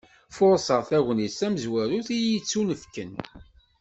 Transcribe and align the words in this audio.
Furseɣ 0.37 0.81
tagnit 0.89 1.35
tamezwarut 1.39 2.09
iyi-d-yettunefken. 2.11 3.11